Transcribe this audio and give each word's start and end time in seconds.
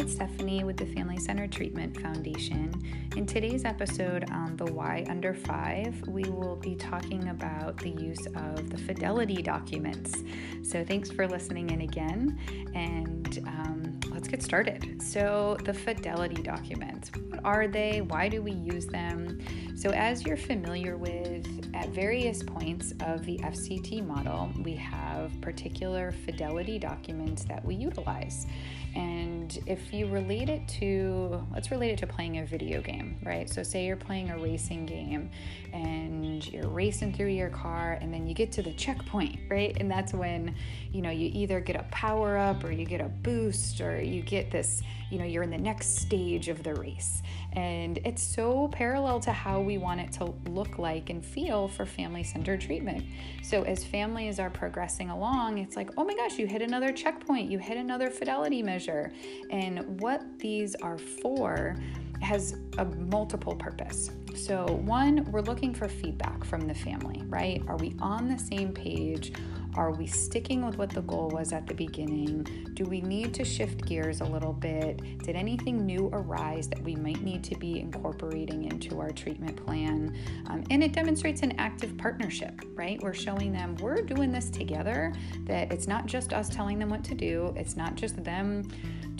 it's 0.00 0.14
Stephanie 0.14 0.64
with 0.64 0.78
the 0.78 0.86
Family 0.86 1.18
Centered 1.18 1.52
Treatment 1.52 1.94
Foundation. 2.00 2.72
In 3.16 3.26
today's 3.26 3.66
episode 3.66 4.24
on 4.30 4.56
the 4.56 4.64
Why 4.64 5.04
Under 5.10 5.34
5, 5.34 6.08
we 6.08 6.22
will 6.22 6.56
be 6.56 6.74
talking 6.74 7.28
about 7.28 7.76
the 7.76 7.90
use 7.90 8.24
of 8.34 8.70
the 8.70 8.78
fidelity 8.78 9.42
documents. 9.42 10.22
So, 10.62 10.82
thanks 10.82 11.10
for 11.10 11.28
listening 11.28 11.68
in 11.68 11.82
again, 11.82 12.38
and 12.74 13.40
um, 13.46 14.00
let's 14.10 14.26
get 14.26 14.42
started. 14.42 15.02
So, 15.02 15.58
the 15.64 15.74
fidelity 15.74 16.42
documents 16.42 17.10
what 17.28 17.40
are 17.44 17.68
they? 17.68 18.00
Why 18.00 18.28
do 18.30 18.40
we 18.40 18.52
use 18.52 18.86
them? 18.86 19.38
So, 19.76 19.90
as 19.90 20.24
you're 20.24 20.38
familiar 20.38 20.96
with, 20.96 21.69
at 21.80 21.88
various 21.88 22.42
points 22.42 22.92
of 23.06 23.24
the 23.24 23.38
FCT 23.38 24.06
model, 24.06 24.52
we 24.62 24.74
have 24.74 25.32
particular 25.40 26.12
fidelity 26.12 26.78
documents 26.78 27.44
that 27.44 27.64
we 27.64 27.74
utilize. 27.74 28.46
And 28.94 29.58
if 29.66 29.90
you 29.90 30.06
relate 30.08 30.50
it 30.50 30.68
to, 30.80 31.42
let's 31.54 31.70
relate 31.70 31.92
it 31.92 31.98
to 32.00 32.06
playing 32.06 32.36
a 32.38 32.44
video 32.44 32.82
game, 32.82 33.16
right? 33.24 33.48
So, 33.48 33.62
say 33.62 33.86
you're 33.86 33.96
playing 33.96 34.28
a 34.28 34.36
racing 34.36 34.84
game 34.84 35.30
and 35.72 36.46
you're 36.52 36.68
racing 36.68 37.14
through 37.14 37.28
your 37.28 37.48
car, 37.48 37.96
and 38.02 38.12
then 38.12 38.26
you 38.26 38.34
get 38.34 38.52
to 38.52 38.62
the 38.62 38.72
checkpoint, 38.72 39.38
right? 39.48 39.74
And 39.80 39.90
that's 39.90 40.12
when, 40.12 40.54
you 40.92 41.00
know, 41.00 41.10
you 41.10 41.30
either 41.32 41.60
get 41.60 41.76
a 41.76 41.84
power 41.84 42.36
up 42.36 42.62
or 42.62 42.72
you 42.72 42.84
get 42.84 43.00
a 43.00 43.08
boost 43.08 43.80
or 43.80 44.02
you 44.02 44.20
get 44.20 44.50
this, 44.50 44.82
you 45.10 45.18
know, 45.18 45.24
you're 45.24 45.42
in 45.42 45.50
the 45.50 45.58
next 45.58 45.96
stage 45.96 46.48
of 46.48 46.62
the 46.62 46.74
race. 46.74 47.22
And 47.52 47.98
it's 48.04 48.22
so 48.22 48.68
parallel 48.68 49.20
to 49.20 49.32
how 49.32 49.60
we 49.60 49.76
want 49.76 50.00
it 50.00 50.12
to 50.12 50.32
look 50.48 50.78
like 50.78 51.10
and 51.10 51.24
feel 51.24 51.68
for 51.68 51.84
family 51.84 52.22
centered 52.22 52.60
treatment. 52.60 53.04
So, 53.42 53.64
as 53.64 53.84
families 53.84 54.38
are 54.38 54.50
progressing 54.50 55.10
along, 55.10 55.58
it's 55.58 55.76
like, 55.76 55.90
oh 55.96 56.04
my 56.04 56.14
gosh, 56.14 56.38
you 56.38 56.46
hit 56.46 56.62
another 56.62 56.92
checkpoint, 56.92 57.50
you 57.50 57.58
hit 57.58 57.76
another 57.76 58.08
fidelity 58.08 58.62
measure. 58.62 59.12
And 59.50 60.00
what 60.00 60.22
these 60.38 60.76
are 60.76 60.98
for 60.98 61.76
has 62.22 62.56
a 62.78 62.84
multiple 62.84 63.56
purpose. 63.56 64.10
So, 64.36 64.66
one, 64.84 65.24
we're 65.32 65.40
looking 65.40 65.74
for 65.74 65.88
feedback 65.88 66.44
from 66.44 66.60
the 66.68 66.74
family, 66.74 67.22
right? 67.26 67.62
Are 67.66 67.76
we 67.76 67.96
on 68.00 68.28
the 68.28 68.38
same 68.38 68.72
page? 68.72 69.32
Are 69.76 69.92
we 69.92 70.06
sticking 70.06 70.66
with 70.66 70.78
what 70.78 70.90
the 70.90 71.02
goal 71.02 71.28
was 71.28 71.52
at 71.52 71.66
the 71.66 71.74
beginning? 71.74 72.42
Do 72.74 72.84
we 72.84 73.00
need 73.00 73.32
to 73.34 73.44
shift 73.44 73.86
gears 73.86 74.20
a 74.20 74.24
little 74.24 74.52
bit? 74.52 75.18
Did 75.22 75.36
anything 75.36 75.86
new 75.86 76.10
arise 76.12 76.68
that 76.68 76.82
we 76.82 76.96
might 76.96 77.22
need 77.22 77.44
to 77.44 77.56
be 77.56 77.78
incorporating 77.78 78.64
into 78.64 78.98
our 78.98 79.10
treatment 79.10 79.64
plan? 79.64 80.16
Um, 80.46 80.64
and 80.70 80.82
it 80.82 80.92
demonstrates 80.92 81.42
an 81.42 81.52
active 81.58 81.96
partnership, 81.96 82.60
right? 82.74 83.00
We're 83.00 83.14
showing 83.14 83.52
them 83.52 83.76
we're 83.76 84.02
doing 84.02 84.32
this 84.32 84.50
together, 84.50 85.12
that 85.44 85.72
it's 85.72 85.86
not 85.86 86.06
just 86.06 86.32
us 86.32 86.48
telling 86.48 86.78
them 86.80 86.90
what 86.90 87.04
to 87.04 87.14
do, 87.14 87.54
it's 87.56 87.76
not 87.76 87.94
just 87.94 88.22
them 88.24 88.68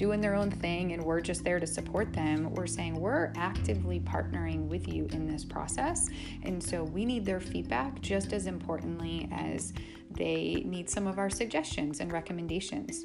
doing 0.01 0.19
their 0.23 0.35
own 0.35 0.51
thing 0.51 0.95
and 0.95 1.03
we're 1.05 1.21
just 1.21 1.45
there 1.45 1.61
to 1.61 1.67
support 1.67 2.11
them. 2.15 2.55
We're 2.55 2.67
saying 2.67 2.99
we're 2.99 3.31
actively 3.37 4.01
partnering 4.01 4.67
with 4.67 4.89
you 4.89 5.07
in 5.13 5.27
this 5.27 5.45
process. 5.45 6.09
And 6.43 6.63
so 6.63 6.85
we 6.85 7.05
need 7.05 7.27
their 7.27 7.39
feedback 7.39 8.01
just 8.01 8.33
as 8.33 8.47
importantly 8.47 9.29
as 9.31 9.75
they 10.11 10.63
need 10.65 10.89
some 10.89 11.07
of 11.07 11.19
our 11.19 11.29
suggestions 11.29 12.01
and 12.01 12.11
recommendations. 12.11 13.05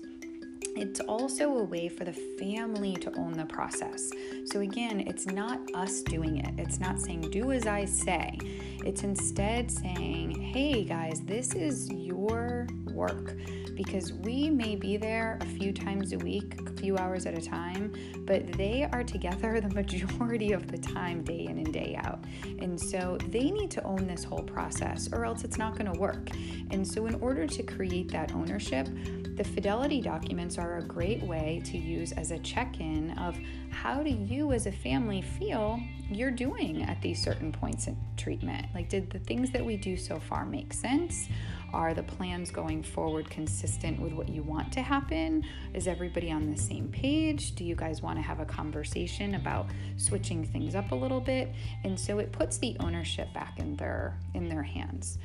It's 0.77 1.01
also 1.01 1.57
a 1.57 1.63
way 1.65 1.89
for 1.89 2.05
the 2.05 2.13
family 2.13 2.95
to 2.95 3.13
own 3.17 3.33
the 3.33 3.45
process. 3.45 4.09
So, 4.45 4.61
again, 4.61 5.01
it's 5.01 5.25
not 5.25 5.59
us 5.73 6.01
doing 6.01 6.37
it. 6.37 6.53
It's 6.57 6.79
not 6.79 6.99
saying, 6.99 7.29
do 7.29 7.51
as 7.51 7.67
I 7.67 7.85
say. 7.85 8.37
It's 8.85 9.03
instead 9.03 9.69
saying, 9.69 10.31
hey 10.31 10.83
guys, 10.83 11.21
this 11.21 11.55
is 11.55 11.89
your 11.91 12.67
work 12.95 13.35
because 13.75 14.13
we 14.13 14.49
may 14.49 14.75
be 14.75 14.97
there 14.97 15.37
a 15.41 15.45
few 15.45 15.73
times 15.73 16.13
a 16.13 16.17
week, 16.17 16.59
a 16.65 16.71
few 16.79 16.97
hours 16.97 17.25
at 17.25 17.37
a 17.37 17.41
time, 17.41 17.93
but 18.25 18.47
they 18.53 18.87
are 18.91 19.03
together 19.03 19.59
the 19.65 19.69
majority 19.69 20.53
of 20.53 20.67
the 20.71 20.77
time, 20.77 21.23
day 21.23 21.45
in 21.45 21.57
and 21.57 21.73
day 21.73 21.99
out. 22.03 22.23
And 22.59 22.79
so 22.79 23.17
they 23.29 23.51
need 23.51 23.69
to 23.71 23.83
own 23.83 24.07
this 24.07 24.23
whole 24.23 24.43
process, 24.43 25.09
or 25.11 25.25
else 25.25 25.43
it's 25.43 25.57
not 25.57 25.77
going 25.77 25.91
to 25.91 25.99
work. 25.99 26.29
And 26.71 26.87
so, 26.87 27.05
in 27.05 27.15
order 27.15 27.45
to 27.45 27.63
create 27.63 28.11
that 28.11 28.33
ownership, 28.33 28.87
the 29.35 29.43
fidelity 29.43 30.01
documents 30.01 30.57
are 30.57 30.77
a 30.77 30.81
great 30.81 31.21
way 31.21 31.61
to 31.65 31.77
use 31.77 32.13
as 32.13 32.31
a 32.31 32.39
check 32.39 32.79
in 32.79 33.11
of 33.17 33.37
how 33.69 34.01
do 34.01 34.09
you 34.09 34.53
as 34.53 34.65
a 34.65 34.71
family 34.71 35.21
feel 35.21 35.79
you're 36.09 36.31
doing 36.31 36.83
at 36.83 37.01
these 37.01 37.21
certain 37.21 37.51
points 37.51 37.87
in 37.87 37.97
treatment? 38.15 38.65
Like, 38.73 38.87
did 38.87 39.09
the 39.09 39.19
things 39.19 39.51
that 39.51 39.65
we 39.65 39.75
do 39.75 39.97
so 39.97 40.19
far 40.19 40.45
make 40.45 40.71
sense? 40.71 41.27
Are 41.73 41.93
the 41.93 42.03
plans 42.03 42.51
going 42.51 42.83
forward 42.83 43.29
consistent 43.29 43.99
with 43.99 44.13
what 44.13 44.29
you 44.29 44.43
want 44.43 44.71
to 44.73 44.81
happen? 44.81 45.43
Is 45.73 45.87
everybody 45.87 46.31
on 46.31 46.49
the 46.49 46.57
same 46.57 46.87
page? 46.89 47.55
Do 47.55 47.63
you 47.63 47.75
guys 47.75 48.01
want 48.01 48.17
to 48.17 48.21
have 48.21 48.39
a 48.39 48.45
conversation 48.45 49.35
about 49.35 49.67
switching 49.97 50.45
things 50.45 50.75
up 50.75 50.91
a 50.91 50.95
little 50.95 51.21
bit? 51.21 51.53
And 51.83 51.99
so 51.99 52.19
it 52.19 52.31
puts 52.31 52.57
the 52.57 52.75
ownership 52.79 53.33
back 53.33 53.59
in 53.59 53.75
their 53.75 54.17
in 54.33 54.47
their 54.49 54.63
hands. 54.63 55.17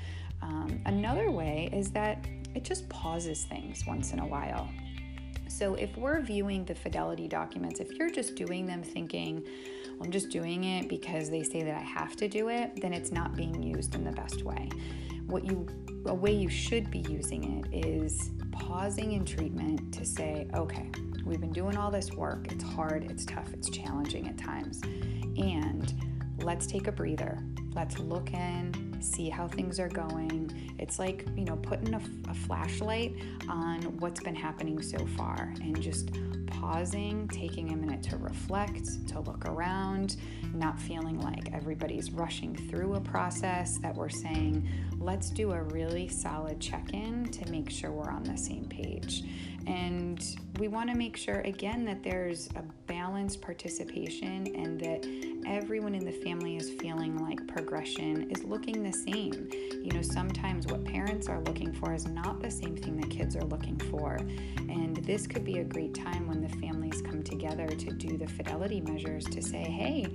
Um, 0.43 0.81
another 0.87 1.31
way 1.31 1.69
is 1.73 1.91
that 1.91 2.25
it 2.55 2.65
just 2.65 2.89
pauses 2.89 3.45
things 3.45 3.84
once 3.87 4.12
in 4.12 4.19
a 4.19 4.27
while. 4.27 4.69
So, 5.49 5.75
if 5.75 5.97
we're 5.97 6.21
viewing 6.21 6.65
the 6.65 6.75
fidelity 6.75 7.27
documents, 7.27 7.81
if 7.81 7.91
you're 7.93 8.11
just 8.11 8.37
doing 8.37 8.67
them 8.67 8.83
thinking, 8.83 9.45
well, 9.93 10.05
I'm 10.05 10.12
just 10.12 10.31
doing 10.31 10.65
it 10.65 10.89
because 10.89 11.29
they 11.29 11.43
say 11.43 11.62
that 11.62 11.75
I 11.75 11.83
have 11.83 12.17
to 12.17 12.29
do 12.29 12.49
it, 12.49 12.81
then 12.81 12.93
it's 12.93 13.11
not 13.11 13.34
being 13.34 13.61
used 13.61 13.95
in 13.95 14.05
the 14.05 14.12
best 14.12 14.45
way. 14.45 14.71
What 15.31 15.45
you, 15.45 15.67
a 16.07 16.15
way 16.15 16.33
you 16.33 16.49
should 16.49 16.91
be 16.91 16.99
using 17.09 17.65
it 17.73 17.87
is 17.87 18.31
pausing 18.51 19.13
in 19.13 19.25
treatment 19.25 19.95
to 19.95 20.05
say, 20.05 20.49
okay, 20.55 20.91
we've 21.25 21.41
been 21.41 21.53
doing 21.53 21.77
all 21.77 21.91
this 21.91 22.11
work. 22.13 22.51
It's 22.51 22.65
hard, 22.65 23.09
it's 23.09 23.25
tough, 23.25 23.53
it's 23.53 23.71
challenging 23.71 24.27
at 24.27 24.37
times. 24.37 24.81
And 25.39 25.95
let's 26.39 26.67
take 26.67 26.89
a 26.89 26.93
breather. 26.93 27.39
Let's 27.75 28.01
look 28.01 28.33
in, 28.35 28.97
see 29.01 29.29
how 29.29 29.47
things 29.47 29.79
are 29.79 29.89
going. 29.89 30.75
It's 30.81 30.99
like, 30.99 31.25
you 31.37 31.45
know, 31.45 31.57
putting 31.57 31.95
a, 31.95 32.01
a 32.29 32.35
flashlight 32.35 33.15
on 33.49 33.83
what's 33.99 34.21
been 34.21 34.35
happening 34.35 34.83
so 34.83 35.07
far 35.17 35.55
and 35.61 35.81
just 35.81 36.11
pausing, 36.60 37.26
taking 37.28 37.72
a 37.72 37.76
minute 37.76 38.03
to 38.03 38.16
reflect, 38.19 39.09
to 39.09 39.21
look 39.21 39.47
around, 39.47 40.16
not 40.53 40.78
feeling 40.78 41.21
like 41.21 41.53
everybody's 41.53 42.10
rushing 42.10 42.54
through 42.54 42.94
a 42.94 43.00
process, 43.00 43.78
that 43.78 43.94
we're 43.94 44.09
saying, 44.09 44.69
let's 44.99 45.31
do 45.31 45.53
a 45.53 45.62
really 45.62 46.09
solid 46.09 46.60
check 46.60 46.93
in 46.93 47.31
to 47.31 47.50
make 47.50 47.70
sure 47.70 47.91
we're 47.91 48.10
on 48.10 48.25
the 48.25 48.37
same 48.37 48.66
page. 48.66 49.25
And 49.66 50.22
we 50.59 50.69
want 50.69 50.91
to 50.91 50.97
make 50.97 51.16
sure, 51.16 51.41
again, 51.41 51.84
that 51.84 52.03
there's 52.03 52.49
a 52.56 52.62
balanced 52.87 53.41
participation 53.41 54.54
and 54.54 54.81
that 54.81 55.06
everyone 55.47 55.94
in 55.94 56.04
the 56.04 56.12
family 56.12 56.56
is 56.56 56.70
feeling 56.81 57.16
like 57.19 57.47
progression 57.47 58.31
is 58.31 58.43
looking 58.44 58.82
the 58.82 58.93
same. 58.93 59.49
You 59.53 59.93
know, 59.93 60.03
sometimes 60.03 60.66
what 60.66 60.84
parents 60.84 61.28
are 61.28 61.41
looking 61.43 61.72
for 61.72 61.94
is 61.94 62.06
not 62.06 62.41
the 62.41 62.50
same 62.50 62.76
thing 62.76 62.97
that 63.00 63.10
kids 63.10 63.37
are 63.37 63.44
looking 63.44 63.78
for. 63.91 64.16
And 64.69 64.97
this 64.97 65.26
could 65.26 65.44
be 65.44 65.59
a 65.59 65.65
great 65.65 65.94
time 65.94 66.26
when 66.26 66.41
the 66.41 66.50
come 67.20 67.38
together 67.38 67.66
to 67.66 67.92
do 67.92 68.16
the 68.16 68.26
fidelity 68.26 68.81
measures 68.81 69.25
to 69.25 69.42
say, 69.42 69.62
hey, 69.62 70.06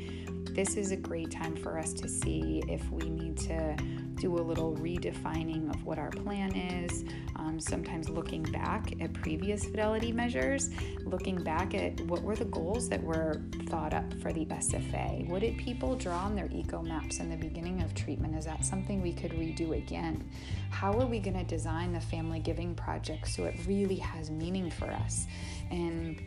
this 0.52 0.76
is 0.76 0.92
a 0.92 0.96
great 0.96 1.30
time 1.30 1.56
for 1.56 1.78
us 1.78 1.94
to 1.94 2.08
see 2.08 2.64
if 2.68 2.90
we 2.90 3.10
need 3.10 3.38
to 3.38 3.76
do 4.16 4.38
a 4.38 4.42
little 4.42 4.76
redefining 4.78 5.70
of 5.70 5.84
what 5.84 6.00
our 6.00 6.10
plan 6.10 6.56
is. 6.56 7.04
Um, 7.36 7.60
sometimes 7.60 8.10
looking 8.10 8.42
back 8.44 8.94
at 9.02 9.14
previous 9.14 9.66
fidelity 9.66 10.12
measures, 10.12 10.70
looking 11.04 11.44
back 11.44 11.76
at 11.76 12.00
what 12.02 12.24
were 12.24 12.36
the 12.36 12.46
goals 12.46 12.88
that 12.90 13.04
were 13.04 13.42
thought 13.68 13.94
up 13.94 14.12
for 14.22 14.32
the 14.32 14.46
SFA. 14.46 15.28
What 15.28 15.42
did 15.42 15.58
people 15.58 15.96
draw 15.96 16.20
on 16.20 16.36
their 16.36 16.50
eco 16.52 16.82
maps 16.82 17.20
in 17.20 17.30
the 17.30 17.36
beginning 17.36 17.82
of 17.82 17.94
treatment? 17.94 18.36
Is 18.36 18.46
that 18.46 18.64
something 18.64 19.02
we 19.02 19.14
could 19.14 19.32
redo 19.32 19.78
again? 19.78 20.28
How 20.72 20.94
are 20.94 21.06
we 21.06 21.20
going 21.20 21.38
to 21.38 21.44
design 21.44 21.92
the 21.92 22.00
family 22.00 22.40
giving 22.40 22.74
project 22.74 23.28
so 23.28 23.44
it 23.44 23.56
really 23.68 23.98
has 23.98 24.32
meaning 24.32 24.72
for 24.72 24.90
us? 24.90 25.28
And 25.70 26.22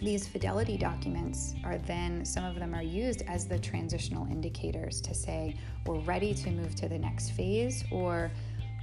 these 0.00 0.26
fidelity 0.26 0.76
documents 0.76 1.54
are 1.64 1.78
then, 1.78 2.24
some 2.24 2.44
of 2.44 2.56
them 2.56 2.74
are 2.74 2.82
used 2.82 3.22
as 3.28 3.46
the 3.46 3.58
transitional 3.58 4.26
indicators 4.26 5.00
to 5.02 5.14
say 5.14 5.56
we're 5.86 6.00
ready 6.00 6.32
to 6.34 6.50
move 6.50 6.74
to 6.76 6.88
the 6.88 6.98
next 6.98 7.30
phase, 7.30 7.84
or 7.90 8.30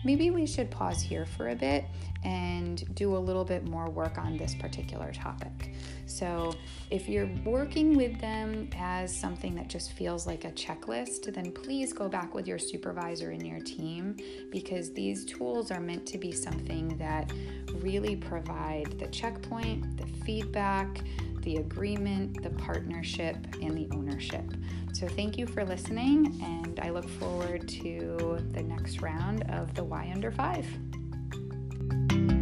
maybe 0.04 0.30
we 0.30 0.46
should 0.46 0.70
pause 0.70 1.02
here 1.02 1.26
for 1.26 1.50
a 1.50 1.56
bit 1.56 1.86
and 2.24 2.94
do 2.96 3.16
a 3.16 3.18
little 3.18 3.44
bit 3.44 3.68
more 3.68 3.90
work 3.90 4.18
on 4.18 4.38
this 4.38 4.54
particular 4.56 5.12
topic. 5.12 5.74
So, 6.06 6.54
if 6.90 7.10
you're 7.10 7.30
working 7.46 7.96
with 7.96 8.20
them 8.20 8.70
as 8.78 9.16
something 9.16 9.56
that 9.56 9.68
just 9.68 9.92
feels 9.94 10.26
like 10.26 10.46
a 10.46 10.52
checklist, 10.52 11.34
then 11.34 11.52
please 11.52 11.94
go 11.94 12.08
back 12.08 12.34
with 12.34 12.48
your 12.48 12.60
supervisor 12.60 13.32
and 13.32 13.46
your 13.46 13.60
team 13.60 14.18
because 14.52 14.94
these 14.94 15.26
tools 15.26 15.72
are 15.72 15.80
meant 15.82 16.06
to 16.08 16.18
be 16.18 16.32
something 16.32 16.98
that 16.98 17.32
really 17.76 18.16
provide 18.16 19.00
the 19.00 19.08
checkpoint, 19.08 19.98
the 19.98 20.08
feedback, 20.24 21.02
the 21.42 21.58
agreement, 21.58 22.42
the 22.44 22.50
partnership, 22.52 23.36
and 23.62 23.78
the 23.78 23.88
ownership. 23.96 24.46
So, 24.94 25.08
thank 25.08 25.38
you 25.38 25.46
for 25.46 25.64
listening, 25.64 26.40
and 26.44 26.80
I 26.82 26.90
look 26.90 27.08
forward 27.08 27.68
to 27.70 28.40
the 28.52 28.64
next 28.64 29.02
round 29.02 29.44
of 29.52 29.74
the 29.76 29.84
Why 29.84 30.12
Under 30.14 30.32
5. 30.32 32.37